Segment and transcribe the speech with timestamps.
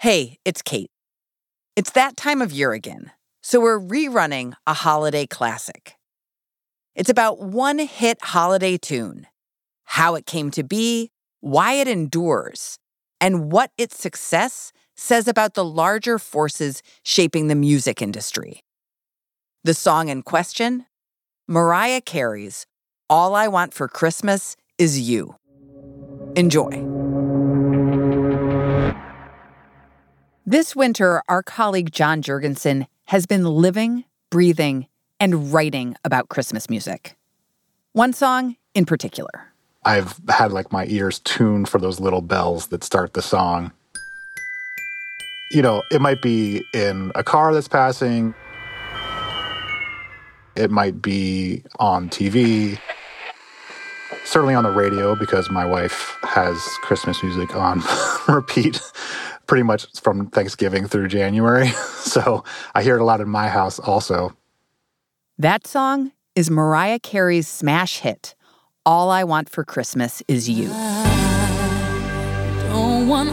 [0.00, 0.92] Hey, it's Kate.
[1.74, 3.10] It's that time of year again,
[3.42, 5.96] so we're rerunning a holiday classic.
[6.94, 9.26] It's about one hit holiday tune,
[9.82, 12.78] how it came to be, why it endures,
[13.20, 18.60] and what its success says about the larger forces shaping the music industry.
[19.64, 20.86] The song in question
[21.48, 22.66] Mariah Carey's
[23.10, 25.34] All I Want for Christmas Is You.
[26.36, 27.07] Enjoy.
[30.50, 34.86] This winter, our colleague John Jurgensen has been living, breathing,
[35.20, 37.18] and writing about Christmas music.
[37.92, 39.52] One song in particular.
[39.84, 43.72] I've had like my ears tuned for those little bells that start the song.
[45.50, 48.34] You know, it might be in a car that's passing,
[50.56, 52.80] it might be on TV,
[54.24, 57.82] certainly on the radio because my wife has Christmas music on
[58.28, 58.80] repeat
[59.48, 61.68] pretty much from Thanksgiving through January.
[62.04, 62.44] so
[62.74, 64.36] I hear it a lot in my house also.
[65.38, 68.36] That song is Mariah Carey's smash hit,
[68.86, 70.68] All I Want for Christmas Is You.
[72.68, 73.32] don't want a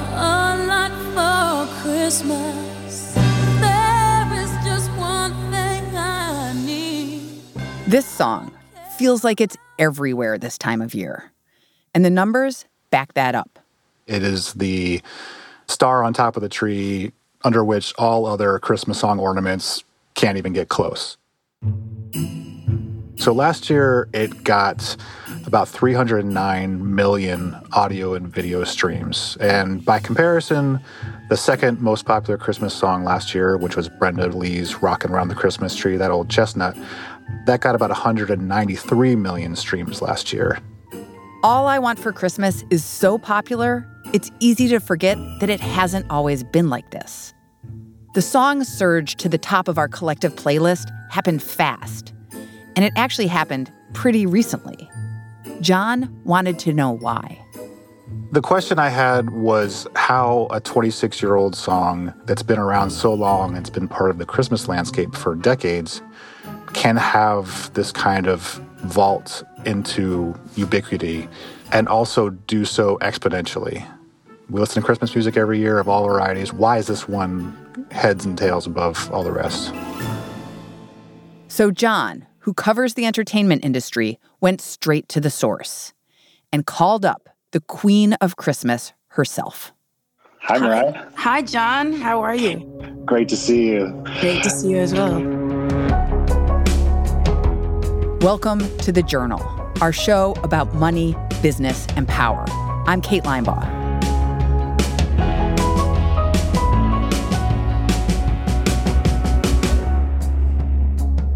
[0.65, 3.13] lot for Christmas.
[3.59, 7.41] There is just one thing I need.
[7.87, 8.51] This song
[8.97, 11.31] feels like it's everywhere this time of year.
[11.93, 13.59] And the numbers back that up.
[14.07, 15.01] It is the
[15.67, 17.11] star on top of the tree
[17.43, 19.83] under which all other Christmas song ornaments
[20.15, 21.17] can't even get close.
[23.17, 24.97] So last year it got
[25.45, 29.37] about 309 million audio and video streams.
[29.39, 30.79] And by comparison,
[31.29, 35.35] the second most popular Christmas song last year, which was Brenda Lee's Rockin' Around the
[35.35, 36.75] Christmas Tree, that old chestnut,
[37.45, 40.59] that got about 193 million streams last year.
[41.43, 46.05] All I Want for Christmas is so popular, it's easy to forget that it hasn't
[46.09, 47.33] always been like this.
[48.13, 52.13] The song surge to the top of our collective playlist happened fast,
[52.75, 54.89] and it actually happened pretty recently.
[55.61, 57.41] John wanted to know why.
[58.31, 63.13] The question I had was how a 26 year old song that's been around so
[63.13, 66.01] long, it's been part of the Christmas landscape for decades,
[66.73, 71.27] can have this kind of vault into ubiquity
[71.71, 73.85] and also do so exponentially.
[74.49, 76.53] We listen to Christmas music every year of all varieties.
[76.53, 79.73] Why is this one heads and tails above all the rest?
[81.47, 85.93] So, John, who covers the entertainment industry, went straight to the source
[86.51, 89.73] and called up the Queen of Christmas herself.
[90.41, 91.05] Hi, Mariah.
[91.15, 91.93] Hi, John.
[91.93, 92.59] How are you?
[93.05, 94.03] Great to see you.
[94.19, 95.21] Great to see you as well.
[98.21, 99.41] Welcome to The Journal,
[99.81, 102.45] our show about money, business, and power.
[102.85, 103.84] I'm Kate Linebaugh.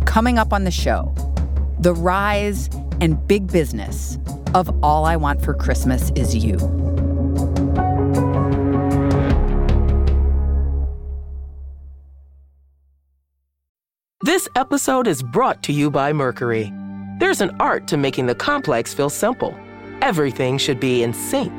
[0.09, 1.13] Coming up on the show,
[1.79, 2.67] the rise
[2.99, 4.17] and big business
[4.55, 6.57] of All I Want for Christmas Is You.
[14.23, 16.73] This episode is brought to you by Mercury.
[17.19, 19.55] There's an art to making the complex feel simple.
[20.01, 21.53] Everything should be in sync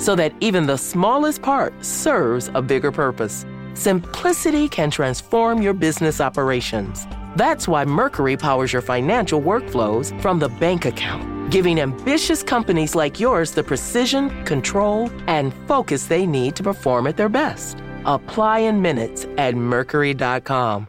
[0.00, 3.44] so that even the smallest part serves a bigger purpose.
[3.74, 7.04] Simplicity can transform your business operations.
[7.36, 13.20] That's why Mercury powers your financial workflows from the bank account, giving ambitious companies like
[13.20, 17.78] yours the precision, control, and focus they need to perform at their best.
[18.06, 20.88] Apply in minutes at Mercury.com.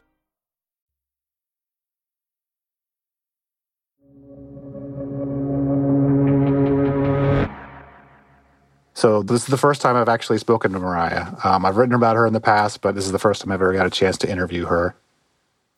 [8.93, 11.27] So this is the first time I've actually spoken to Mariah.
[11.43, 13.61] Um, I've written about her in the past, but this is the first time I've
[13.61, 14.95] ever got a chance to interview her.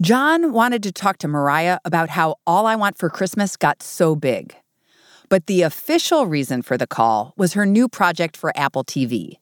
[0.02, 4.16] John wanted to talk to Mariah about how All I Want for Christmas got so
[4.16, 4.56] big.
[5.28, 9.34] But the official reason for the call was her new project for Apple TV,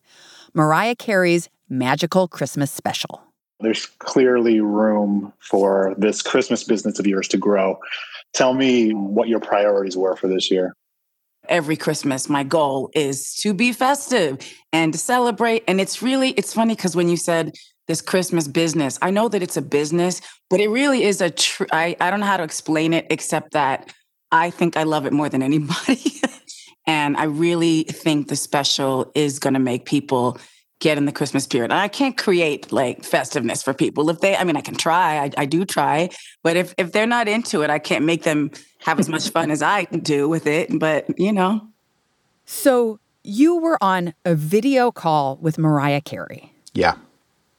[0.55, 3.21] Mariah Carey's Magical Christmas Special.
[3.59, 7.77] There's clearly room for this Christmas business of yours to grow.
[8.33, 10.73] Tell me what your priorities were for this year.
[11.47, 14.39] Every Christmas, my goal is to be festive
[14.73, 15.63] and to celebrate.
[15.67, 17.53] And it's really, it's funny because when you said
[17.87, 21.65] this Christmas business, I know that it's a business, but it really is a tr-
[21.71, 23.93] I, I don't know how to explain it except that
[24.31, 26.21] I think I love it more than anybody.
[26.85, 30.37] and I really think the special is going to make people
[30.79, 31.71] get in the Christmas spirit.
[31.71, 34.09] I can't create like festiveness for people.
[34.09, 36.09] If they, I mean, I can try, I, I do try,
[36.43, 39.49] but if, if they're not into it, I can't make them have as much fun
[39.49, 40.77] as I do with it.
[40.77, 41.67] But, you know.
[42.45, 46.53] So you were on a video call with Mariah Carey.
[46.73, 46.95] Yeah.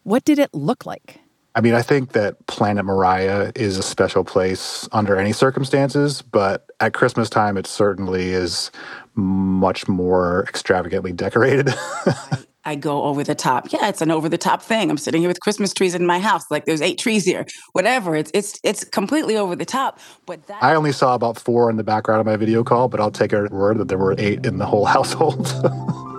[0.09, 1.21] What did it look like?
[1.55, 6.71] I mean, I think that Planet Mariah is a special place under any circumstances, but
[6.81, 8.71] at Christmas time, it certainly is
[9.15, 11.75] much more extravagantly decorated.
[12.65, 13.71] I go over the top.
[13.71, 14.91] Yeah, it's an over the top thing.
[14.91, 16.51] I'm sitting here with Christmas trees in my house.
[16.51, 17.45] Like there's eight trees here.
[17.73, 18.17] Whatever.
[18.17, 19.99] It's it's it's completely over the top.
[20.25, 22.99] But that I only saw about four in the background of my video call, but
[22.99, 25.53] I'll take her word that there were eight in the whole household.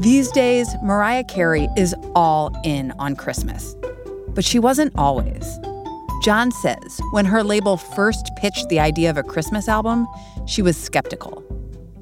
[0.00, 3.74] These days, Mariah Carey is all in on Christmas.
[4.28, 5.58] But she wasn't always.
[6.22, 10.06] John says when her label first pitched the idea of a Christmas album,
[10.46, 11.44] she was skeptical.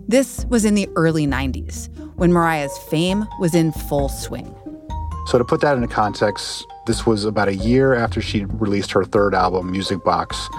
[0.06, 4.54] This was in the early 90s, when Mariah's fame was in full swing.
[5.28, 9.04] So, to put that into context, this was about a year after she released her
[9.06, 10.50] third album, Music Box.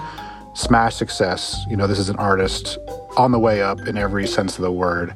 [0.54, 1.56] Smash success.
[1.70, 2.78] You know, this is an artist
[3.16, 5.14] on the way up in every sense of the word.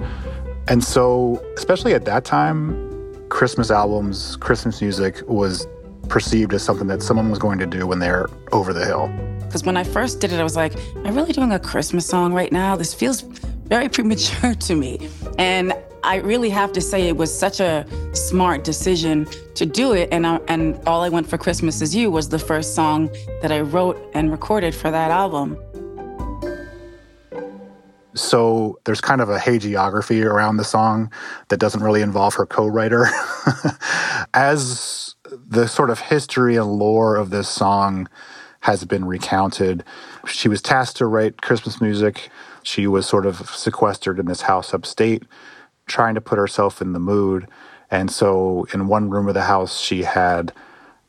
[0.72, 5.66] And so, especially at that time, Christmas albums, Christmas music was
[6.08, 9.08] perceived as something that someone was going to do when they're over the hill.
[9.40, 12.06] Because when I first did it, I was like, am I really doing a Christmas
[12.06, 12.74] song right now?
[12.74, 15.10] This feels very premature to me.
[15.36, 15.74] And
[16.04, 17.84] I really have to say it was such a
[18.14, 19.26] smart decision
[19.56, 20.08] to do it.
[20.10, 23.10] And, I, and All I Want for Christmas Is You was the first song
[23.42, 25.58] that I wrote and recorded for that album.
[28.14, 31.10] So there's kind of a hagiography around the song
[31.48, 33.06] that doesn't really involve her co writer.
[34.34, 35.14] As
[35.48, 38.08] the sort of history and lore of this song
[38.60, 39.84] has been recounted,
[40.26, 42.30] she was tasked to write Christmas music.
[42.62, 45.24] She was sort of sequestered in this house upstate,
[45.86, 47.48] trying to put herself in the mood.
[47.90, 50.52] And so in one room of the house, she had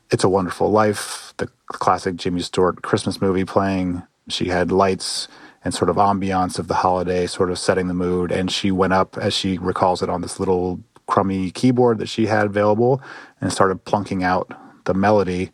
[0.10, 4.04] It's a Wonderful Life, the classic Jimmy Stewart Christmas movie playing.
[4.30, 5.28] She had lights
[5.64, 8.32] and sort of ambiance of the holiday, sort of setting the mood.
[8.32, 12.26] And she went up, as she recalls it, on this little crummy keyboard that she
[12.26, 13.02] had available
[13.42, 14.52] and started plunking out
[14.86, 15.52] the melody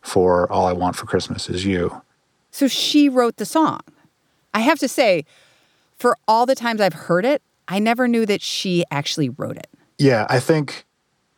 [0.00, 2.02] for All I Want for Christmas Is You.
[2.50, 3.80] So she wrote the song.
[4.54, 5.24] I have to say,
[5.96, 9.68] for all the times I've heard it, I never knew that she actually wrote it.
[9.98, 10.86] Yeah, I think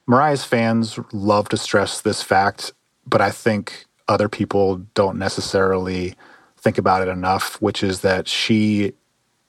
[0.07, 2.73] Mariah's fans love to stress this fact,
[3.07, 6.15] but I think other people don't necessarily
[6.61, 8.93] think about it enough, which is that she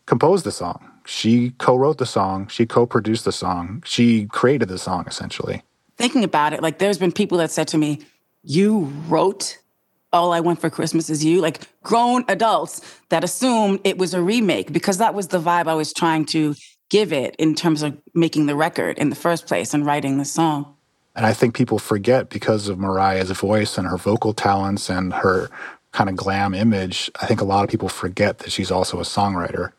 [0.06, 0.90] composed the song.
[1.06, 2.48] She co wrote the song.
[2.48, 3.84] She co produced the song.
[3.86, 5.64] She created the song, essentially.
[5.98, 8.02] Thinking about it, like there's been people that said to me,
[8.44, 9.58] You wrote
[10.14, 11.42] All I Want for Christmas Is You?
[11.42, 15.76] Like grown adults that assumed it was a remake because that was the vibe I
[15.76, 16.56] was trying to
[16.90, 20.26] give it in terms of making the record in the first place and writing the
[20.26, 20.76] song.
[21.16, 25.50] And I think people forget because of Mariah's voice and her vocal talents and her
[25.92, 29.04] kind of glam image, I think a lot of people forget that she's also a
[29.04, 29.72] songwriter.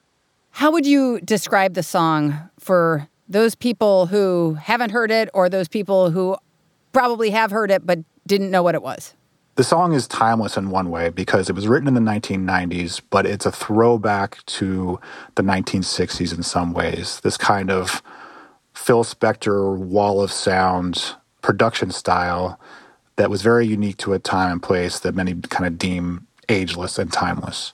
[0.50, 5.68] How would you describe the song for those people who haven't heard it or those
[5.68, 6.36] people who
[6.92, 9.14] probably have heard it but didn't know what it was?
[9.54, 13.26] The song is timeless in one way because it was written in the 1990s, but
[13.26, 14.98] it's a throwback to
[15.34, 17.20] the 1960s in some ways.
[17.20, 18.02] This kind of
[18.74, 22.58] Phil Spector wall of sound production style
[23.16, 26.98] that was very unique to a time and place that many kind of deem ageless
[26.98, 27.72] and timeless.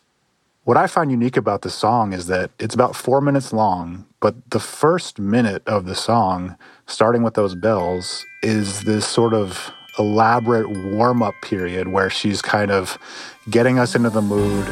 [0.64, 4.34] What I find unique about the song is that it's about four minutes long, but
[4.50, 6.56] the first minute of the song,
[6.86, 12.70] starting with those bells, is this sort of elaborate warm up period where she's kind
[12.70, 12.98] of
[13.48, 14.66] getting us into the mood.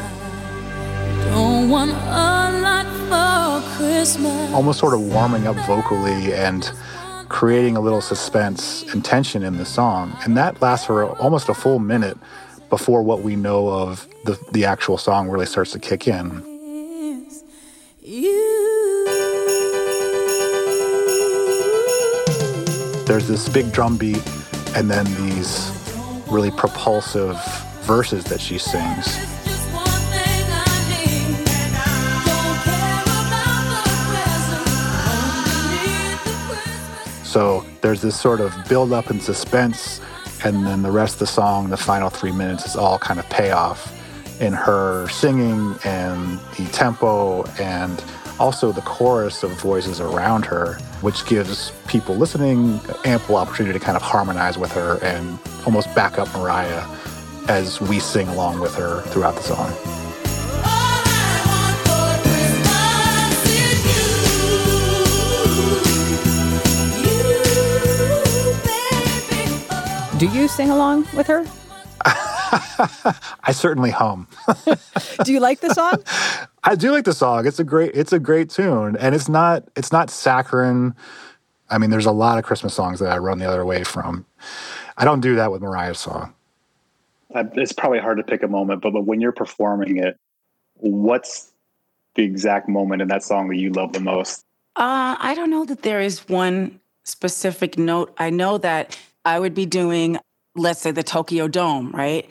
[1.25, 4.53] Don't want a lot for Christmas.
[4.53, 6.71] Almost sort of warming up vocally and
[7.29, 10.17] creating a little suspense and tension in the song.
[10.23, 12.17] And that lasts for almost a full minute
[12.69, 16.43] before what we know of the, the actual song really starts to kick in.
[23.05, 24.21] There's this big drum beat
[24.75, 25.71] and then these
[26.29, 27.37] really propulsive
[27.83, 29.36] verses that she sings.
[37.37, 40.01] So there's this sort of build up and suspense,
[40.43, 43.29] and then the rest of the song, the final three minutes, is all kind of
[43.29, 43.93] payoff
[44.41, 48.03] in her singing and the tempo and
[48.39, 53.95] also the chorus of voices around her, which gives people listening ample opportunity to kind
[53.95, 56.83] of harmonize with her and almost back up Mariah
[57.49, 60.06] as we sing along with her throughout the song.
[70.17, 71.45] Do you sing along with her?
[72.03, 74.27] I certainly hum.
[75.23, 76.03] do you like the song?
[76.63, 77.45] I do like the song.
[77.45, 80.95] It's a great it's a great tune and it's not it's not saccharine.
[81.69, 84.25] I mean, there's a lot of Christmas songs that I run the other way from.
[84.97, 86.33] I don't do that with Mariah's song.
[87.29, 90.17] It's probably hard to pick a moment, but when you're performing it,
[90.77, 91.51] what's
[92.15, 94.43] the exact moment in that song that you love the most?
[94.77, 98.15] Uh, I don't know that there is one specific note.
[98.17, 100.17] I know that I would be doing,
[100.55, 102.25] let's say, the Tokyo Dome, right?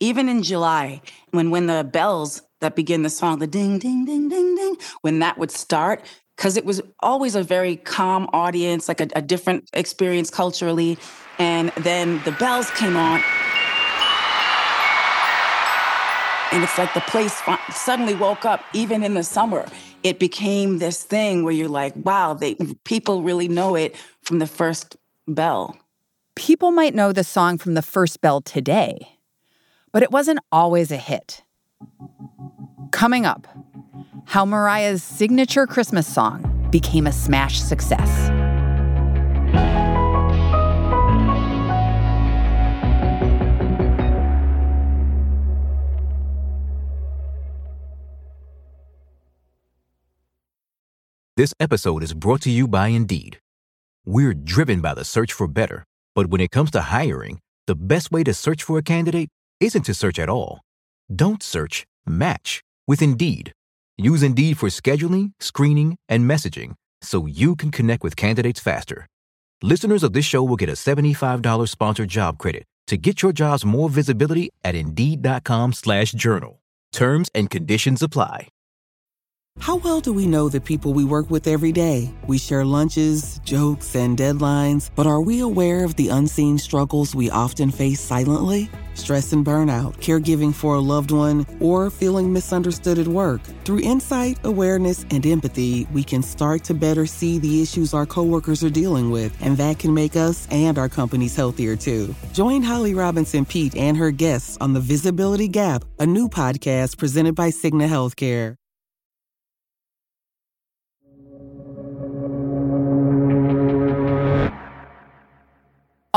[0.00, 4.30] Even in July, when when the bells that begin the song, the ding, ding, ding,
[4.30, 6.02] ding, ding, when that would start,
[6.36, 10.96] because it was always a very calm audience, like a, a different experience culturally.
[11.38, 13.22] And then the bells came on.
[16.50, 17.42] And it's like the place
[17.74, 19.66] suddenly woke up, even in the summer.
[20.02, 24.46] It became this thing where you're like, wow, they, people really know it from the
[24.46, 25.76] first bell.
[26.38, 29.18] People might know the song from the first bell today,
[29.90, 31.42] but it wasn't always a hit.
[32.92, 33.48] Coming up,
[34.24, 38.28] how Mariah's signature Christmas song became a smash success.
[51.36, 53.40] This episode is brought to you by Indeed.
[54.06, 55.84] We're driven by the search for better,
[56.18, 59.28] but when it comes to hiring, the best way to search for a candidate
[59.60, 60.62] isn't to search at all.
[61.14, 63.52] Don't search, match with Indeed.
[63.96, 69.06] Use Indeed for scheduling, screening, and messaging so you can connect with candidates faster.
[69.62, 73.64] Listeners of this show will get a $75 sponsored job credit to get your jobs
[73.64, 76.58] more visibility at Indeed.com slash journal.
[76.92, 78.48] Terms and conditions apply.
[79.60, 82.12] How well do we know the people we work with every day?
[82.26, 87.28] We share lunches, jokes, and deadlines, but are we aware of the unseen struggles we
[87.28, 88.70] often face silently?
[88.94, 93.40] Stress and burnout, caregiving for a loved one, or feeling misunderstood at work.
[93.64, 98.64] Through insight, awareness, and empathy, we can start to better see the issues our coworkers
[98.64, 102.14] are dealing with, and that can make us and our companies healthier too.
[102.32, 107.34] Join Holly Robinson Peete and her guests on The Visibility Gap, a new podcast presented
[107.34, 108.56] by Cigna Healthcare.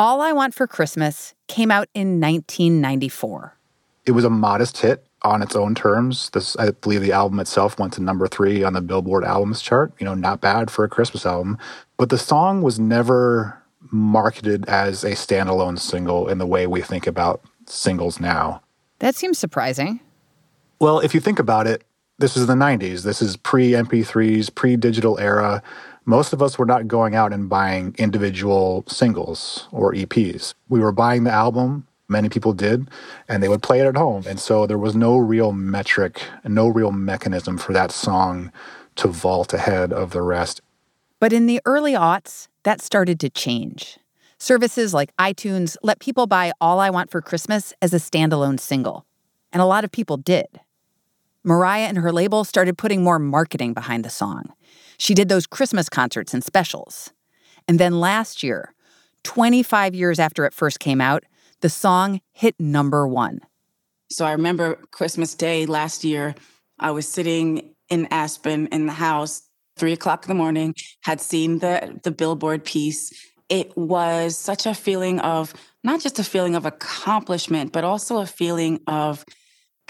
[0.02, 3.56] All I Want for Christmas came out in 1994.
[4.08, 6.32] It was a modest hit on its own terms.
[6.32, 9.94] This, I believe, the album itself went to number three on the Billboard albums chart.
[10.00, 11.60] You know, not bad for a Christmas album.
[11.98, 17.06] But the song was never marketed as a standalone single in the way we think
[17.06, 18.64] about singles now.
[18.98, 20.00] That seems surprising.
[20.80, 21.84] Well, if you think about it,
[22.18, 23.04] this is the 90s.
[23.04, 25.62] This is pre MP3s, pre digital era
[26.06, 30.54] most of us were not going out and buying individual singles or EPs.
[30.70, 32.90] We were buying the album, many people did,
[33.28, 34.24] and they would play it at home.
[34.28, 38.52] And so there was no real metric, no real mechanism for that song
[38.96, 40.62] to vault ahead of the rest.
[41.20, 43.98] But in the early aughts, that started to change.
[44.38, 49.06] Services like iTunes let people buy All I Want for Christmas as a standalone single.
[49.54, 50.48] And a lot of people did.
[51.44, 54.54] Mariah and her label started putting more marketing behind the song.
[54.98, 57.12] She did those Christmas concerts and specials.
[57.68, 58.74] And then last year,
[59.24, 61.24] 25 years after it first came out,
[61.62, 63.42] the song hit number one.
[64.10, 66.36] So I remember Christmas Day last year,
[66.80, 69.44] I was sitting in Aspen in the house,
[69.78, 73.12] three o'clock in the morning, had seen the, the billboard piece.
[73.50, 78.26] It was such a feeling of not just a feeling of accomplishment, but also a
[78.26, 79.26] feeling of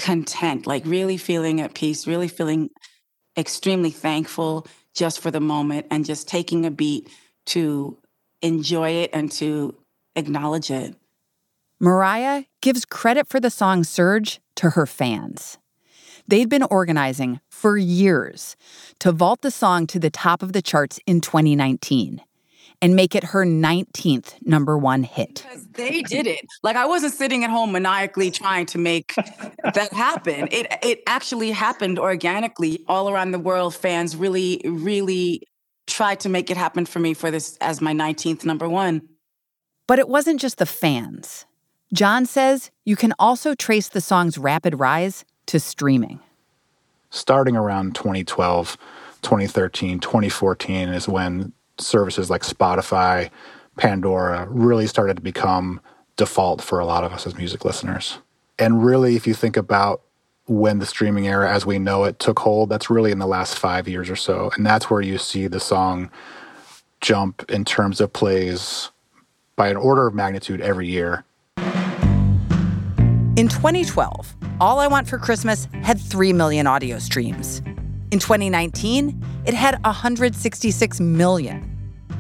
[0.01, 2.70] content, like really feeling at peace, really feeling
[3.38, 7.10] extremely thankful just for the moment and just taking a beat
[7.46, 7.98] to
[8.41, 9.75] enjoy it and to
[10.15, 10.96] acknowledge it.
[11.79, 15.58] Mariah gives credit for the song Surge to her fans.
[16.27, 18.55] They'd been organizing for years
[19.00, 22.22] to vault the song to the top of the charts in 2019
[22.82, 25.46] and make it her 19th number one hit.
[25.48, 26.46] Because they did it.
[26.64, 30.48] Like I wasn't sitting at home maniacally trying to make that happen.
[30.52, 33.76] It it actually happened organically all around the world.
[33.76, 35.44] Fans really, really
[35.88, 39.02] tried to make it happen for me for this as my 19th number one.
[39.88, 41.46] But it wasn't just the fans.
[41.94, 46.20] John says you can also trace the song's rapid rise to streaming.
[47.10, 48.78] Starting around 2012,
[49.22, 53.30] 2013, 2014 is when services like Spotify,
[53.78, 55.82] Pandora really started to become
[56.18, 58.20] default for a lot of us as music listeners.
[58.60, 60.02] And really, if you think about
[60.48, 63.58] when the streaming era as we know it took hold, that's really in the last
[63.58, 64.52] five years or so.
[64.56, 66.12] And that's where you see the song
[67.00, 68.92] jump in terms of plays
[69.56, 71.26] by an order of magnitude every year.
[73.38, 77.62] In 2012, All I Want for Christmas had 3 million audio streams.
[78.12, 81.71] In 2019, it had 166 million.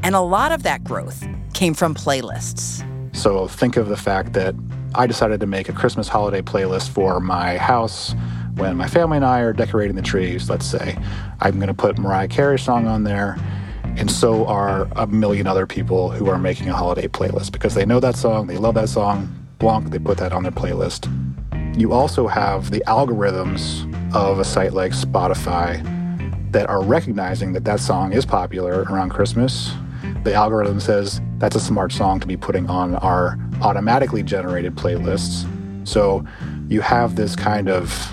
[0.03, 2.85] And a lot of that growth came from playlists.
[3.15, 4.55] So think of the fact that
[4.95, 8.15] I decided to make a Christmas holiday playlist for my house
[8.55, 10.97] when my family and I are decorating the trees, let's say.
[11.39, 13.37] I'm going to put Mariah Carey's song on there.
[13.83, 17.85] And so are a million other people who are making a holiday playlist because they
[17.85, 19.33] know that song, they love that song.
[19.59, 21.07] Blanc, they put that on their playlist.
[21.77, 25.81] You also have the algorithms of a site like Spotify
[26.51, 29.71] that are recognizing that that song is popular around Christmas.
[30.23, 35.47] The algorithm says that's a smart song to be putting on our automatically generated playlists.
[35.87, 36.23] So
[36.67, 38.11] you have this kind of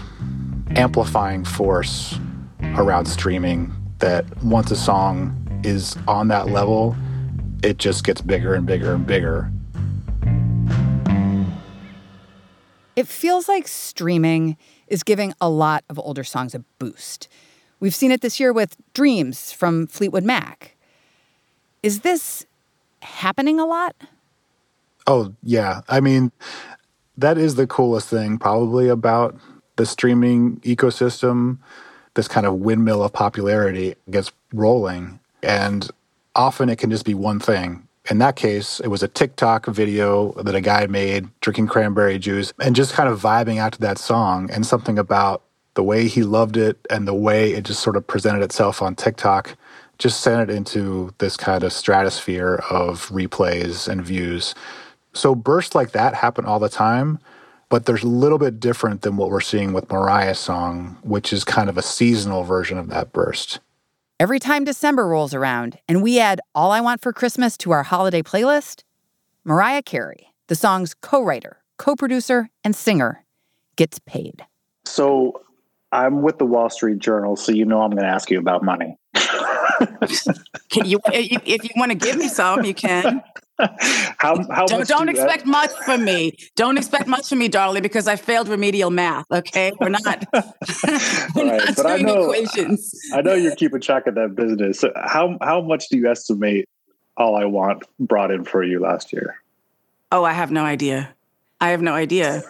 [0.70, 2.18] amplifying force
[2.76, 5.34] around streaming that once a song
[5.64, 6.96] is on that level,
[7.62, 9.52] it just gets bigger and bigger and bigger.
[12.96, 17.28] It feels like streaming is giving a lot of older songs a boost.
[17.80, 20.74] We've seen it this year with Dreams from Fleetwood Mac.
[21.82, 22.46] Is this
[23.00, 23.94] happening a lot?
[25.06, 25.82] Oh, yeah.
[25.88, 26.32] I mean,
[27.16, 29.36] that is the coolest thing probably about
[29.76, 31.58] the streaming ecosystem.
[32.14, 35.20] This kind of windmill of popularity gets rolling.
[35.42, 35.88] And
[36.34, 37.86] often it can just be one thing.
[38.10, 42.52] In that case, it was a TikTok video that a guy made drinking cranberry juice
[42.60, 45.42] and just kind of vibing out to that song and something about
[45.74, 48.94] the way he loved it and the way it just sort of presented itself on
[48.94, 49.56] TikTok
[49.98, 54.54] just sent it into this kind of stratosphere of replays and views.
[55.12, 57.18] So bursts like that happen all the time,
[57.68, 61.44] but there's a little bit different than what we're seeing with Mariah's song, which is
[61.44, 63.60] kind of a seasonal version of that burst.
[64.20, 67.84] Every time December rolls around and we add All I Want for Christmas to our
[67.84, 68.82] holiday playlist,
[69.44, 73.24] Mariah Carey, the song's co writer, co producer, and singer,
[73.76, 74.44] gets paid.
[74.84, 75.42] So
[75.92, 78.62] I'm with the Wall Street Journal, so you know I'm going to ask you about
[78.62, 78.98] money.
[80.70, 83.22] Can you, if, you want to give me some, you can.
[84.18, 86.32] how how Don't, much don't do expect much from me.
[86.54, 89.26] Don't expect much from me, darling, because I failed remedial math.
[89.32, 90.40] Okay, we're not, we're
[91.44, 92.94] Right, not but I know- equations.
[93.12, 94.78] I know you're keeping track of that business.
[94.80, 96.68] So How how much do you estimate
[97.16, 99.42] all I want brought in for you last year?
[100.12, 101.12] Oh, I have no idea.
[101.60, 102.42] I have no idea.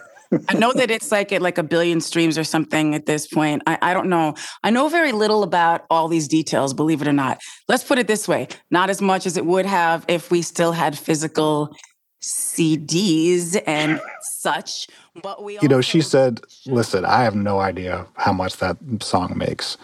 [0.47, 3.63] I know that it's like at like a billion streams or something at this point.
[3.65, 4.35] I, I don't know.
[4.63, 7.39] I know very little about all these details, believe it or not.
[7.67, 10.71] Let's put it this way not as much as it would have if we still
[10.71, 11.75] had physical
[12.21, 14.87] CDs and such.
[15.21, 19.33] But we You know, she said, Listen, I have no idea how much that song
[19.37, 19.77] makes.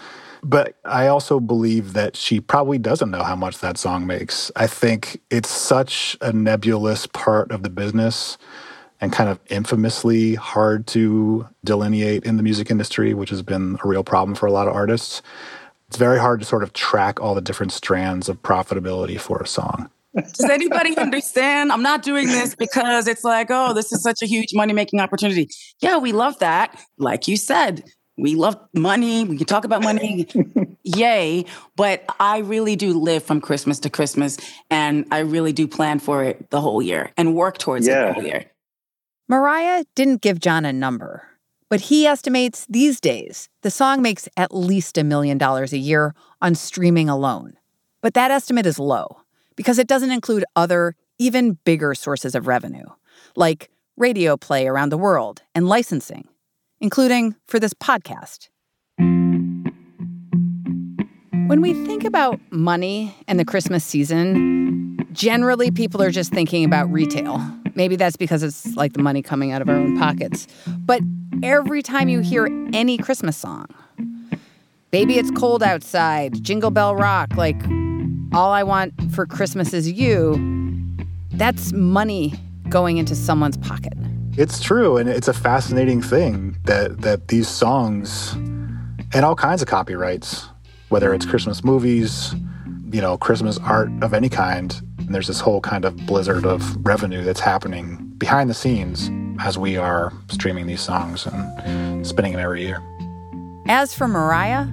[0.44, 4.52] But I also believe that she probably doesn't know how much that song makes.
[4.56, 8.38] I think it's such a nebulous part of the business
[9.02, 13.88] and kind of infamously hard to delineate in the music industry, which has been a
[13.88, 15.22] real problem for a lot of artists.
[15.88, 19.48] It's very hard to sort of track all the different strands of profitability for a
[19.48, 19.90] song.
[20.16, 21.72] Does anybody understand?
[21.72, 25.00] I'm not doing this because it's like, oh, this is such a huge money making
[25.02, 25.50] opportunity.
[25.82, 26.82] Yeah, we love that.
[26.98, 27.84] Like you said,
[28.18, 29.26] we love money.
[29.26, 30.26] We can talk about money.
[30.84, 31.46] Yay.
[31.76, 34.38] But I really do live from Christmas to Christmas
[34.72, 38.08] and I really do plan for it the whole year and work towards it Yeah.
[38.08, 38.46] the whole year.
[39.28, 41.24] Mariah didn't give John a number,
[41.68, 46.14] but he estimates these days the song makes at least a million dollars a year
[46.44, 47.58] on streaming alone.
[48.02, 49.22] But that estimate is low
[49.56, 52.86] because it doesn't include other, even bigger sources of revenue,
[53.36, 56.28] like radio play around the world and licensing,
[56.80, 58.50] including for this podcast.
[61.48, 66.92] When we think about money and the Christmas season, generally people are just thinking about
[66.92, 67.42] retail.
[67.76, 70.48] Maybe that's because it's like the money coming out of our own pockets.
[70.68, 71.02] But
[71.44, 73.68] every time you hear any Christmas song,
[74.92, 77.62] Baby It's Cold Outside, Jingle Bell Rock, like
[78.34, 80.96] All I Want for Christmas Is You,
[81.32, 82.34] that's money
[82.70, 83.94] going into someone's pocket.
[84.38, 88.34] It's true, and it's a fascinating thing that that these songs
[89.14, 90.48] and all kinds of copyrights,
[90.90, 92.34] whether it's Christmas movies,
[92.92, 96.86] you know, Christmas art of any kind, and there's this whole kind of blizzard of
[96.86, 102.42] revenue that's happening behind the scenes as we are streaming these songs and spinning them
[102.42, 102.82] every year.
[103.68, 104.68] As for Mariah,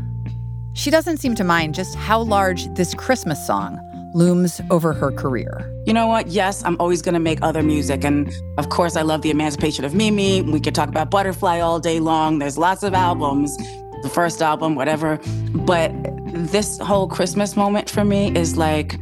[0.75, 3.79] she doesn't seem to mind just how large this Christmas song
[4.15, 5.69] looms over her career.
[5.87, 6.29] You know what?
[6.29, 8.05] Yes, I'm always going to make other music.
[8.05, 10.43] And of course, I love The Emancipation of Mimi.
[10.43, 12.39] We could talk about Butterfly all day long.
[12.39, 13.57] There's lots of albums,
[14.03, 15.19] the first album, whatever.
[15.55, 15.93] But
[16.27, 18.99] this whole Christmas moment for me is like,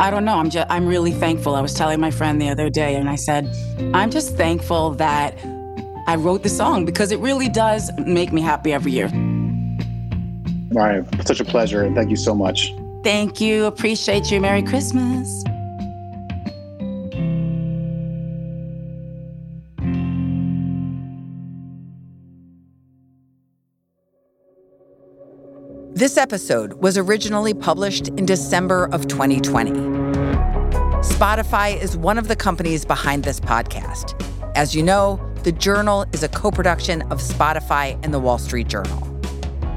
[0.00, 0.38] I don't know.
[0.38, 1.54] I'm just, I'm really thankful.
[1.54, 3.54] I was telling my friend the other day, and I said,
[3.92, 5.38] I'm just thankful that
[6.06, 9.10] I wrote the song because it really does make me happy every year.
[10.74, 12.72] All right, such a pleasure, and thank you so much.
[13.04, 13.66] Thank you.
[13.66, 14.40] Appreciate you.
[14.40, 15.44] Merry Christmas.
[26.00, 29.70] This episode was originally published in December of 2020.
[31.02, 34.14] Spotify is one of the companies behind this podcast.
[34.56, 38.66] As you know, The Journal is a co production of Spotify and The Wall Street
[38.66, 38.98] Journal.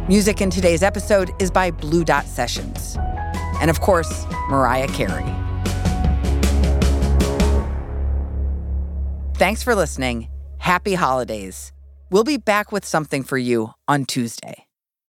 [0.08, 2.96] Music in today's episode is by Blue Dot Sessions.
[3.60, 5.26] And of course, Mariah Carey.
[9.36, 10.30] Thanks for listening.
[10.60, 11.74] Happy holidays.
[12.10, 14.63] We'll be back with something for you on Tuesday.